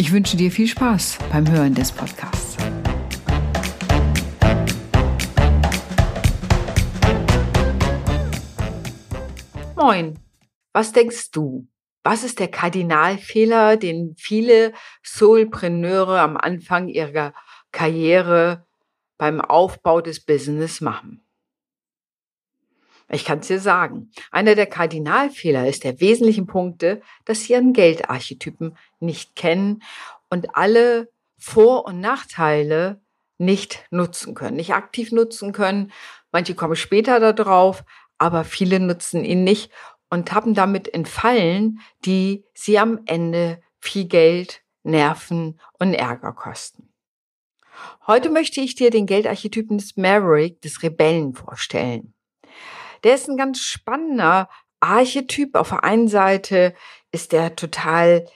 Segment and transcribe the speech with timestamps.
[0.00, 2.56] Ich wünsche dir viel Spaß beim Hören des Podcasts.
[9.76, 10.18] Moin,
[10.72, 11.68] was denkst du?
[12.02, 14.72] Was ist der Kardinalfehler, den viele
[15.04, 17.34] Soulpreneure am Anfang ihrer
[17.70, 18.66] Karriere
[19.18, 21.26] beim Aufbau des Business machen?
[23.12, 24.10] Ich kann es dir sagen.
[24.30, 29.82] Einer der Kardinalfehler ist der wesentlichen Punkte, dass sie ihren Geldarchetypen nicht kennen
[30.28, 33.00] und alle Vor- und Nachteile
[33.38, 35.90] nicht nutzen können, nicht aktiv nutzen können.
[36.30, 37.84] Manche kommen später darauf,
[38.18, 39.72] aber viele nutzen ihn nicht
[40.10, 46.92] und tappen damit in Fallen, die sie am Ende viel Geld, Nerven und Ärger kosten.
[48.06, 52.14] Heute möchte ich dir den Geldarchetypen des Maverick, des Rebellen vorstellen.
[53.04, 54.48] Der ist ein ganz spannender
[54.80, 55.56] Archetyp.
[55.56, 56.74] Auf der einen Seite
[57.12, 58.26] ist der total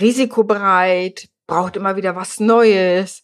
[0.00, 3.22] risikobereit, braucht immer wieder was Neues,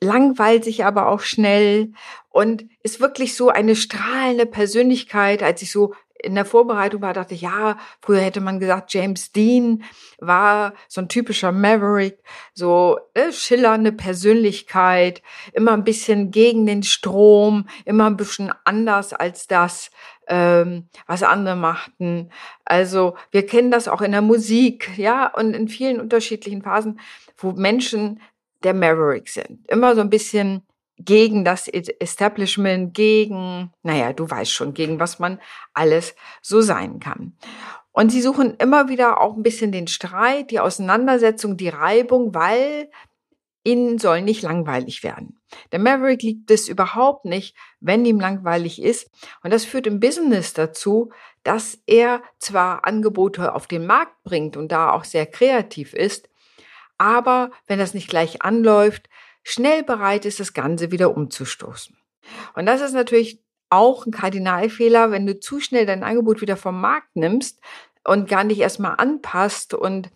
[0.00, 1.92] langweilt sich aber auch schnell
[2.28, 5.42] und ist wirklich so eine strahlende Persönlichkeit.
[5.42, 9.32] Als ich so in der Vorbereitung war, dachte ich, ja, früher hätte man gesagt, James
[9.32, 9.84] Dean
[10.18, 12.18] war so ein typischer Maverick,
[12.54, 19.46] so äh, schillernde Persönlichkeit, immer ein bisschen gegen den Strom, immer ein bisschen anders als
[19.46, 19.90] das,
[20.28, 22.30] ähm, was andere machten.
[22.64, 27.00] Also wir kennen das auch in der Musik, ja, und in vielen unterschiedlichen Phasen,
[27.36, 28.20] wo Menschen
[28.62, 29.66] der Maverick sind.
[29.68, 30.62] Immer so ein bisschen
[30.98, 35.40] gegen das Establishment, gegen, naja, du weißt schon, gegen was man
[35.72, 37.36] alles so sein kann.
[37.92, 42.90] Und sie suchen immer wieder auch ein bisschen den Streit, die Auseinandersetzung, die Reibung, weil
[43.64, 45.37] ihnen soll nicht langweilig werden.
[45.72, 49.10] Der Maverick liebt es überhaupt nicht, wenn ihm langweilig ist.
[49.42, 51.10] Und das führt im Business dazu,
[51.42, 56.28] dass er zwar Angebote auf den Markt bringt und da auch sehr kreativ ist,
[56.98, 59.08] aber wenn das nicht gleich anläuft,
[59.44, 61.96] schnell bereit ist, das Ganze wieder umzustoßen.
[62.54, 66.80] Und das ist natürlich auch ein Kardinalfehler, wenn du zu schnell dein Angebot wieder vom
[66.80, 67.60] Markt nimmst
[68.04, 70.10] und gar nicht erstmal anpasst und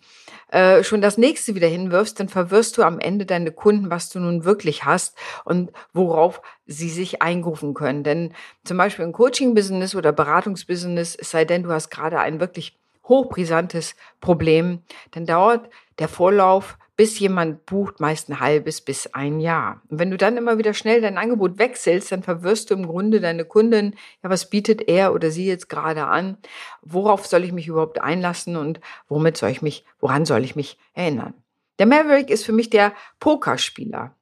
[0.49, 4.19] äh, schon das nächste wieder hinwirfst, dann verwirrst du am Ende deine Kunden, was du
[4.19, 8.03] nun wirklich hast und worauf sie sich einrufen können.
[8.03, 8.33] Denn
[8.63, 12.77] zum Beispiel im Coaching-Business oder Beratungsbusiness, es sei denn, du hast gerade ein wirklich
[13.07, 19.81] hochbrisantes Problem, dann dauert der Vorlauf bis jemand bucht, meist ein halbes bis ein Jahr.
[19.89, 23.19] Und wenn du dann immer wieder schnell dein Angebot wechselst, dann verwirrst du im Grunde
[23.19, 26.37] deine Kunden, ja, was bietet er oder sie jetzt gerade an?
[26.81, 30.77] Worauf soll ich mich überhaupt einlassen und womit soll ich mich, woran soll ich mich
[30.93, 31.33] erinnern?
[31.79, 34.15] Der Maverick ist für mich der Pokerspieler.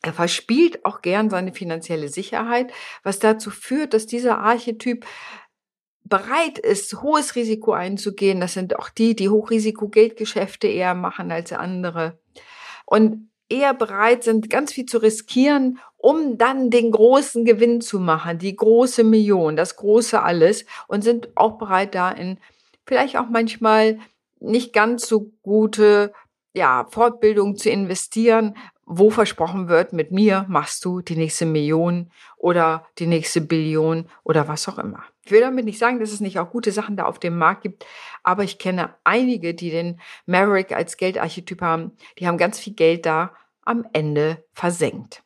[0.00, 2.72] Er verspielt auch gern seine finanzielle Sicherheit,
[3.02, 5.04] was dazu führt, dass dieser Archetyp
[6.08, 8.40] bereit ist, hohes Risiko einzugehen.
[8.40, 12.18] Das sind auch die, die Hochrisiko-Geldgeschäfte eher machen als andere.
[12.86, 18.38] Und eher bereit sind, ganz viel zu riskieren, um dann den großen Gewinn zu machen,
[18.38, 22.38] die große Million, das große alles und sind auch bereit, da in
[22.86, 23.98] vielleicht auch manchmal
[24.40, 26.12] nicht ganz so gute
[26.54, 32.86] ja, Fortbildung zu investieren, wo versprochen wird, mit mir machst du die nächste Million oder
[32.98, 35.04] die nächste Billion oder was auch immer.
[35.28, 37.60] Ich will damit nicht sagen, dass es nicht auch gute Sachen da auf dem Markt
[37.60, 37.84] gibt,
[38.22, 43.04] aber ich kenne einige, die den Maverick als Geldarchetyp haben, die haben ganz viel Geld
[43.04, 45.22] da am Ende versenkt.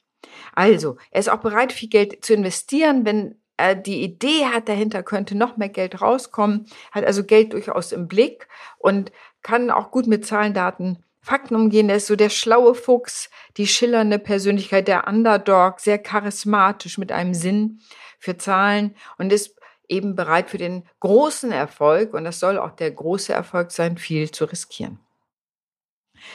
[0.57, 5.05] Also, er ist auch bereit, viel Geld zu investieren, wenn er die Idee hat, dahinter
[5.05, 8.49] könnte noch mehr Geld rauskommen, hat also Geld durchaus im Blick
[8.79, 9.13] und
[9.45, 11.89] kann auch gut mit Zahlen, Daten Fakten umgehen.
[11.89, 17.35] Er ist so der schlaue Fuchs, die schillernde Persönlichkeit, der Underdog, sehr charismatisch mit einem
[17.35, 17.79] Sinn
[18.19, 19.62] für Zahlen und ist
[19.93, 24.31] eben bereit für den großen Erfolg, und das soll auch der große Erfolg sein, viel
[24.31, 24.99] zu riskieren.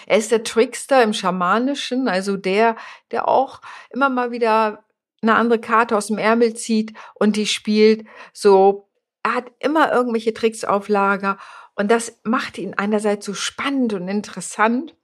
[0.05, 2.75] Er ist der Trickster im Schamanischen, also der,
[3.11, 4.83] der auch immer mal wieder
[5.21, 8.05] eine andere Karte aus dem Ärmel zieht und die spielt.
[8.33, 8.89] So,
[9.23, 11.37] er hat immer irgendwelche Tricks auf Lager
[11.75, 14.95] und das macht ihn einerseits so spannend und interessant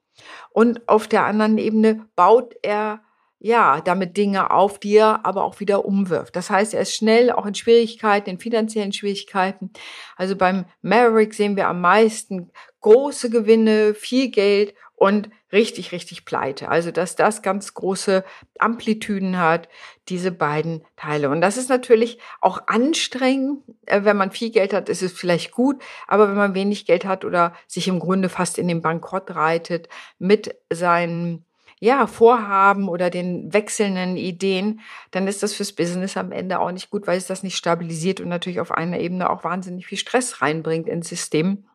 [0.50, 3.02] und auf der anderen Ebene baut er
[3.44, 6.34] ja, damit Dinge auf, die er aber auch wieder umwirft.
[6.34, 9.70] Das heißt, er ist schnell auch in Schwierigkeiten, in finanziellen Schwierigkeiten.
[10.16, 12.50] Also beim Maverick sehen wir am meisten
[12.80, 16.70] große Gewinne, viel Geld und richtig, richtig pleite.
[16.70, 18.24] Also, dass das ganz große
[18.58, 19.68] Amplitüden hat,
[20.08, 21.28] diese beiden Teile.
[21.28, 23.62] Und das ist natürlich auch anstrengend.
[23.84, 25.82] Äh, wenn man viel Geld hat, ist es vielleicht gut.
[26.06, 29.90] Aber wenn man wenig Geld hat oder sich im Grunde fast in den Bankrott reitet
[30.18, 31.44] mit seinen
[31.80, 34.80] ja, Vorhaben oder den wechselnden Ideen,
[35.10, 38.20] dann ist das fürs Business am Ende auch nicht gut, weil es das nicht stabilisiert
[38.20, 41.66] und natürlich auf einer Ebene auch wahnsinnig viel Stress reinbringt ins System.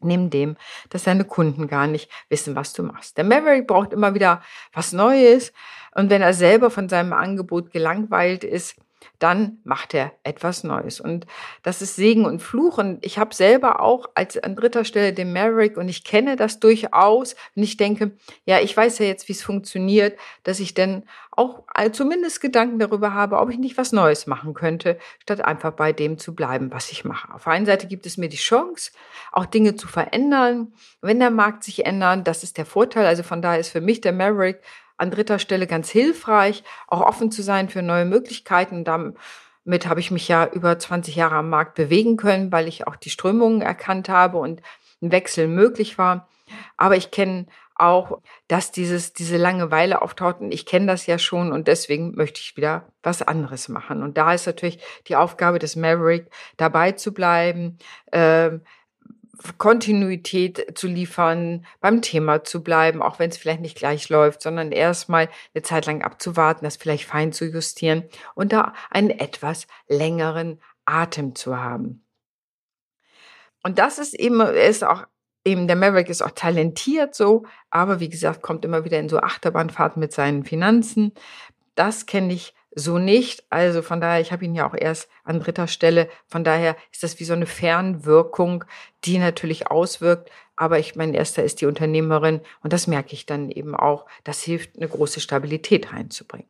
[0.00, 0.56] Neben dem,
[0.90, 3.16] dass deine Kunden gar nicht wissen, was du machst.
[3.16, 4.42] Der Maverick braucht immer wieder
[4.72, 5.52] was Neues.
[5.92, 8.76] Und wenn er selber von seinem Angebot gelangweilt ist,
[9.18, 11.00] dann macht er etwas Neues.
[11.00, 11.26] Und
[11.62, 12.78] das ist Segen und Fluch.
[12.78, 16.60] Und ich habe selber auch als an dritter Stelle den Maverick und ich kenne das
[16.60, 17.34] durchaus.
[17.56, 18.12] Und ich denke,
[18.44, 23.14] ja, ich weiß ja jetzt, wie es funktioniert, dass ich denn auch zumindest Gedanken darüber
[23.14, 26.90] habe, ob ich nicht was Neues machen könnte, statt einfach bei dem zu bleiben, was
[26.90, 27.32] ich mache.
[27.32, 28.90] Auf der einen Seite gibt es mir die Chance,
[29.30, 30.72] auch Dinge zu verändern.
[31.00, 33.06] Wenn der Markt sich ändert, das ist der Vorteil.
[33.06, 34.60] Also von daher ist für mich der Maverick
[34.98, 38.84] an dritter Stelle ganz hilfreich, auch offen zu sein für neue Möglichkeiten.
[38.84, 42.96] Damit habe ich mich ja über 20 Jahre am Markt bewegen können, weil ich auch
[42.96, 44.60] die Strömungen erkannt habe und
[45.00, 46.28] ein Wechsel möglich war.
[46.76, 47.46] Aber ich kenne
[47.78, 52.40] auch, dass dieses, diese Langeweile auftaucht und ich kenne das ja schon und deswegen möchte
[52.40, 54.02] ich wieder was anderes machen.
[54.02, 57.78] Und da ist natürlich die Aufgabe des Maverick, dabei zu bleiben,
[58.10, 58.58] äh,
[59.58, 64.72] Kontinuität zu liefern, beim Thema zu bleiben, auch wenn es vielleicht nicht gleich läuft, sondern
[64.72, 68.04] erstmal eine Zeit lang abzuwarten, das vielleicht fein zu justieren
[68.34, 72.04] und da einen etwas längeren Atem zu haben.
[73.62, 75.06] Und das ist eben, ist auch
[75.44, 79.18] eben, der Maverick ist auch talentiert so, aber wie gesagt, kommt immer wieder in so
[79.18, 81.12] Achterbahnfahrten mit seinen Finanzen.
[81.74, 83.44] Das kenne ich so nicht.
[83.50, 86.08] Also von daher, ich habe ihn ja auch erst an dritter Stelle.
[86.26, 88.64] Von daher ist das wie so eine Fernwirkung,
[89.04, 90.30] die natürlich auswirkt.
[90.56, 94.06] Aber ich mein erster ist die Unternehmerin und das merke ich dann eben auch.
[94.24, 96.48] Das hilft, eine große Stabilität reinzubringen.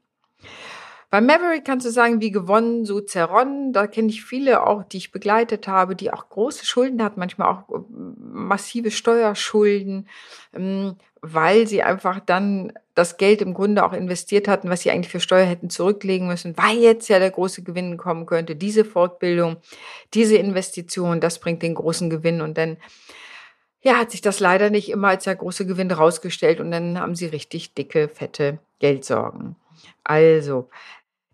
[1.11, 3.73] Bei Maverick kannst du sagen, wie gewonnen, so zerronnen.
[3.73, 7.49] Da kenne ich viele auch, die ich begleitet habe, die auch große Schulden hatten, manchmal
[7.49, 10.07] auch äh, massive Steuerschulden,
[10.53, 15.13] ähm, weil sie einfach dann das Geld im Grunde auch investiert hatten, was sie eigentlich
[15.13, 18.57] für Steuer hätten zurücklegen müssen, weil jetzt ja der große Gewinn kommen könnte.
[18.57, 19.57] Diese Fortbildung,
[20.15, 22.77] diese Investition, das bringt den großen Gewinn und dann
[23.81, 27.15] ja, hat sich das leider nicht immer als der große Gewinn rausgestellt und dann haben
[27.15, 29.55] sie richtig dicke, fette Geldsorgen.
[30.03, 30.69] Also,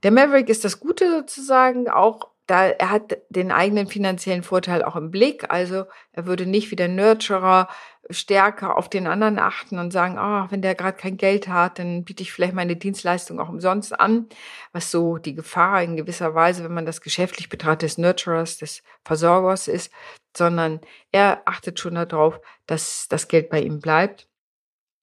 [0.02, 4.96] der Maverick ist das Gute sozusagen, auch da er hat den eigenen finanziellen Vorteil auch
[4.96, 5.50] im Blick.
[5.50, 7.69] Also er würde nicht wie der Nurturer
[8.10, 12.04] stärker auf den anderen achten und sagen, oh, wenn der gerade kein Geld hat, dann
[12.04, 14.28] biete ich vielleicht meine Dienstleistung auch umsonst an.
[14.72, 18.82] Was so die Gefahr in gewisser Weise, wenn man das geschäftlich betrachtet, des Nurturers, des
[19.04, 19.92] Versorgers ist,
[20.36, 20.80] sondern
[21.12, 24.28] er achtet schon darauf, dass das Geld bei ihm bleibt.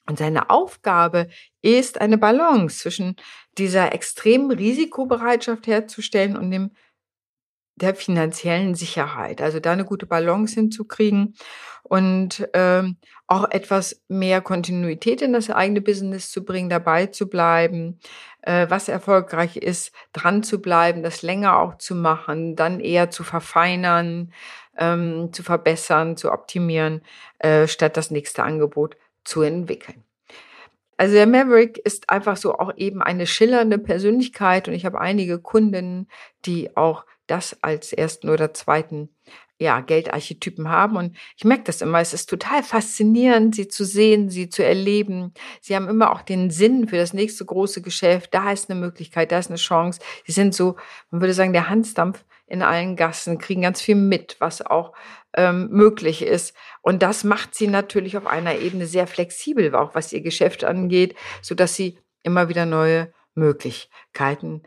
[0.08, 1.30] Und seine Aufgabe
[1.62, 3.16] ist, eine Balance zwischen
[3.58, 6.72] dieser extremen Risikobereitschaft herzustellen und dem
[7.82, 9.42] der finanziellen Sicherheit.
[9.42, 11.36] Also da eine gute Balance hinzukriegen
[11.84, 12.98] und ähm,
[13.28, 18.00] auch etwas mehr Kontinuität in das eigene Business zu bringen, dabei zu bleiben,
[18.42, 23.24] äh, was erfolgreich ist, dran zu bleiben, das länger auch zu machen, dann eher zu
[23.24, 24.34] verfeinern,
[24.78, 27.02] ähm, zu verbessern, zu optimieren,
[27.40, 30.04] äh, statt das nächste Angebot zu entwickeln.
[30.98, 35.40] Also der Maverick ist einfach so auch eben eine schillernde Persönlichkeit und ich habe einige
[35.40, 36.08] Kunden,
[36.46, 39.10] die auch das als ersten oder zweiten
[39.58, 40.98] ja, Geldarchetypen haben.
[40.98, 42.00] Und ich merke das immer.
[42.00, 45.34] Es ist total faszinierend, sie zu sehen, sie zu erleben.
[45.62, 48.34] Sie haben immer auch den Sinn für das nächste große Geschäft.
[48.34, 50.02] Da ist eine Möglichkeit, da ist eine Chance.
[50.26, 50.78] Sie sind so,
[51.12, 54.94] man würde sagen, der Hansdampf in allen Gassen, kriegen ganz viel mit, was auch
[55.38, 56.54] ähm, möglich ist.
[56.82, 61.16] Und das macht sie natürlich auf einer Ebene sehr flexibel, auch was ihr Geschäft angeht,
[61.42, 64.64] so dass sie immer wieder neue Möglichkeiten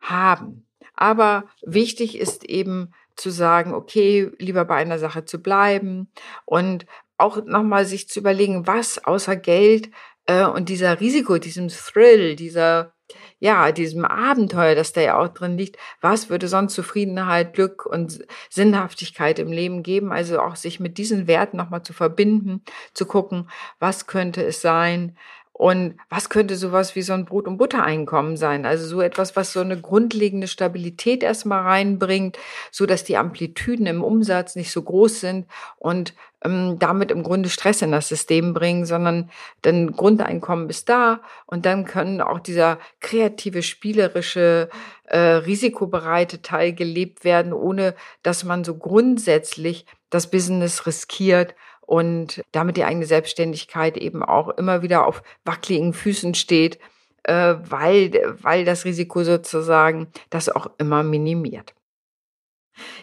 [0.00, 0.63] haben.
[0.94, 6.08] Aber wichtig ist eben zu sagen, okay, lieber bei einer Sache zu bleiben
[6.44, 6.86] und
[7.16, 9.90] auch nochmal sich zu überlegen, was außer Geld
[10.26, 12.94] äh, und dieser Risiko, diesem Thrill, dieser
[13.38, 18.24] ja, diesem Abenteuer, das da ja auch drin liegt, was würde sonst Zufriedenheit, Glück und
[18.48, 20.12] Sinnhaftigkeit im Leben geben?
[20.12, 22.62] Also auch sich mit diesen Werten nochmal zu verbinden,
[22.94, 25.18] zu gucken, was könnte es sein?
[25.56, 28.66] Und was könnte sowas wie so ein Brot- und Buttereinkommen sein?
[28.66, 32.38] Also so etwas, was so eine grundlegende Stabilität erstmal reinbringt,
[32.72, 35.46] so dass die Amplituden im Umsatz nicht so groß sind
[35.78, 36.12] und
[36.44, 39.30] ähm, damit im Grunde Stress in das System bringen, sondern
[39.62, 44.68] dann Grundeinkommen ist da und dann können auch dieser kreative, spielerische,
[45.04, 47.94] äh, risikobereite Teil gelebt werden, ohne
[48.24, 51.54] dass man so grundsätzlich das Business riskiert
[51.86, 56.78] und damit die eigene Selbstständigkeit eben auch immer wieder auf wackeligen Füßen steht,
[57.24, 61.74] äh, weil, weil das Risiko sozusagen das auch immer minimiert.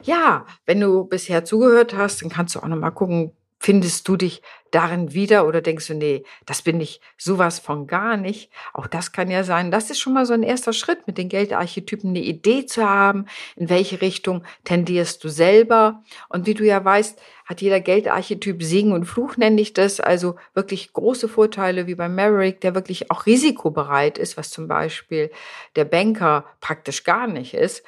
[0.04, 3.32] Ja, wenn du bisher zugehört hast, dann kannst du auch noch mal gucken,
[3.64, 4.42] Findest du dich
[4.72, 8.50] darin wieder oder denkst du, nee, das bin ich sowas von gar nicht?
[8.74, 9.70] Auch das kann ja sein.
[9.70, 13.28] Das ist schon mal so ein erster Schritt, mit den Geldarchetypen eine Idee zu haben,
[13.56, 16.02] in welche Richtung tendierst du selber.
[16.28, 20.00] Und wie du ja weißt, hat jeder Geldarchetyp Segen und Fluch, nenne ich das.
[20.00, 25.30] Also wirklich große Vorteile wie beim Maverick, der wirklich auch risikobereit ist, was zum Beispiel
[25.76, 27.84] der Banker praktisch gar nicht ist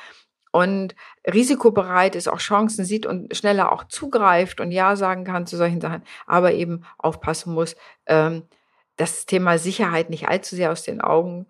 [0.54, 0.96] und
[1.28, 5.82] risikobereit ist, auch Chancen sieht und schneller auch zugreift und Ja sagen kann zu solchen
[5.82, 8.44] Sachen, aber eben aufpassen muss, ähm,
[8.96, 11.48] das Thema Sicherheit nicht allzu sehr aus den Augen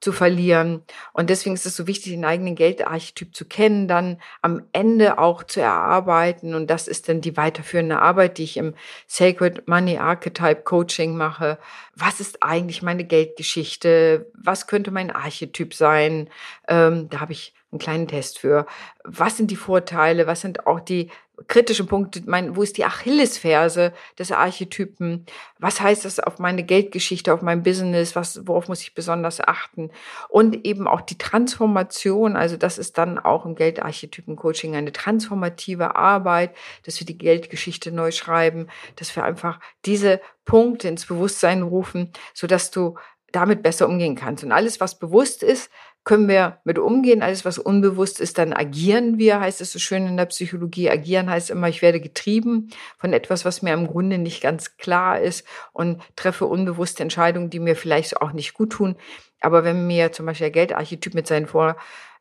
[0.00, 0.82] zu verlieren.
[1.12, 5.42] Und deswegen ist es so wichtig, den eigenen Geldarchetyp zu kennen, dann am Ende auch
[5.42, 6.54] zu erarbeiten.
[6.54, 8.74] Und das ist dann die weiterführende Arbeit, die ich im
[9.06, 11.58] Sacred Money Archetype Coaching mache.
[11.94, 14.30] Was ist eigentlich meine Geldgeschichte?
[14.34, 16.30] Was könnte mein Archetyp sein?
[16.68, 18.66] Ähm, da habe ich einen kleinen Test für.
[19.04, 20.26] Was sind die Vorteile?
[20.26, 21.10] Was sind auch die
[21.48, 22.22] kritischen Punkte?
[22.26, 25.26] Mein, wo ist die Achillesferse des Archetypen?
[25.58, 28.16] Was heißt das auf meine Geldgeschichte, auf mein Business?
[28.16, 29.90] Was, worauf muss ich besonders achten?
[30.28, 32.36] Und eben auch die Transformation.
[32.36, 36.54] Also das ist dann auch im Geldarchetypen-Coaching eine transformative Arbeit,
[36.84, 42.46] dass wir die Geldgeschichte neu schreiben, dass wir einfach diese Punkte ins Bewusstsein rufen, so
[42.46, 42.96] dass du
[43.32, 44.44] damit besser umgehen kannst.
[44.44, 45.70] Und alles, was bewusst ist,
[46.06, 47.20] können wir mit umgehen.
[47.20, 50.88] Alles, was unbewusst ist, dann agieren wir, heißt es so schön in der Psychologie.
[50.88, 55.20] Agieren heißt immer, ich werde getrieben von etwas, was mir im Grunde nicht ganz klar
[55.20, 58.94] ist und treffe unbewusste Entscheidungen, die mir vielleicht auch nicht gut tun.
[59.40, 61.76] Aber wenn mir zum Beispiel der Geldarchetyp mit seinen Vor-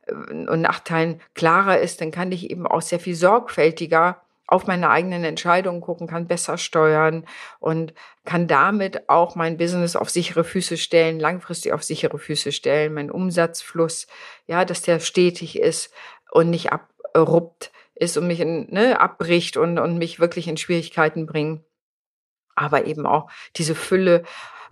[0.07, 5.23] und Nachteilen klarer ist, dann kann ich eben auch sehr viel sorgfältiger auf meine eigenen
[5.23, 7.25] Entscheidungen gucken, kann besser steuern
[7.59, 7.93] und
[8.25, 13.11] kann damit auch mein Business auf sichere Füße stellen, langfristig auf sichere Füße stellen, mein
[13.11, 14.07] Umsatzfluss,
[14.47, 15.91] ja, dass der stetig ist
[16.31, 21.25] und nicht abruppt ist und mich in, ne, abbricht und, und mich wirklich in Schwierigkeiten
[21.25, 21.63] bringt.
[22.55, 24.23] Aber eben auch diese Fülle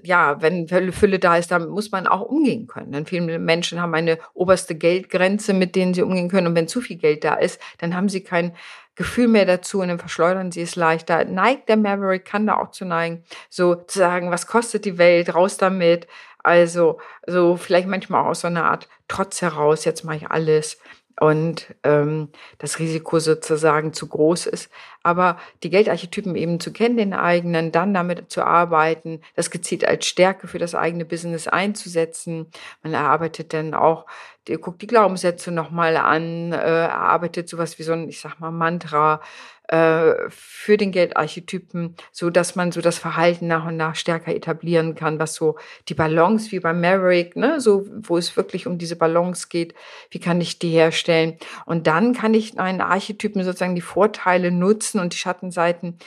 [0.01, 2.91] ja, wenn Fülle da ist, damit muss man auch umgehen können.
[2.91, 6.47] Denn viele Menschen haben eine oberste Geldgrenze, mit denen sie umgehen können.
[6.47, 8.53] Und wenn zu viel Geld da ist, dann haben sie kein
[8.95, 11.25] Gefühl mehr dazu und dann verschleudern sie es leichter.
[11.25, 15.33] Neigt der Maverick, kann da auch zu neigen, so zu sagen, was kostet die Welt,
[15.33, 16.07] raus damit.
[16.43, 20.79] Also, so vielleicht manchmal auch aus so einer Art Trotz heraus, jetzt mache ich alles
[21.19, 24.69] und ähm, das Risiko sozusagen zu groß ist.
[25.03, 30.05] Aber die Geldarchetypen eben zu kennen, den eigenen, dann damit zu arbeiten, das gezielt als
[30.05, 32.47] Stärke für das eigene Business einzusetzen.
[32.81, 34.05] Man erarbeitet dann auch,
[34.47, 38.51] die, guckt die Glaubenssätze nochmal an, äh, erarbeitet sowas wie so ein, ich sag mal,
[38.51, 39.21] Mantra,
[39.69, 44.93] äh, für den Geldarchetypen, so dass man so das Verhalten nach und nach stärker etablieren
[44.95, 48.97] kann, was so die Balance wie beim Maverick, ne, so wo es wirklich um diese
[48.97, 49.73] Balance geht,
[50.11, 51.37] wie kann ich die herstellen?
[51.65, 55.97] Und dann kann ich einen Archetypen sozusagen die Vorteile nutzen und die Schattenseiten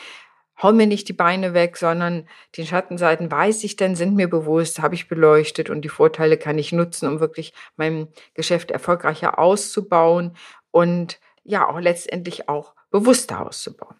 [0.62, 4.80] hau mir nicht die Beine weg, sondern die Schattenseiten weiß ich denn, sind mir bewusst,
[4.80, 10.36] habe ich beleuchtet und die Vorteile kann ich nutzen, um wirklich mein Geschäft erfolgreicher auszubauen
[10.70, 13.96] und ja auch letztendlich auch bewusster auszubauen.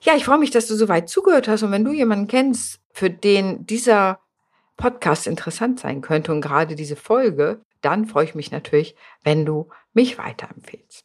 [0.00, 3.10] Ja, ich freue mich, dass du soweit zugehört hast und wenn du jemanden kennst, für
[3.10, 4.20] den dieser
[4.76, 9.68] Podcast interessant sein könnte und gerade diese Folge, dann freue ich mich natürlich, wenn du
[9.92, 11.04] mich weiterempfehlst.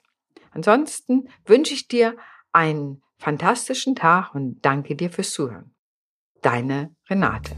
[0.51, 2.15] Ansonsten wünsche ich dir
[2.51, 5.73] einen fantastischen Tag und danke dir fürs Zuhören.
[6.41, 7.55] Deine Renate.